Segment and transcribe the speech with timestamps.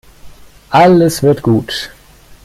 [0.71, 1.91] Alles wird gut.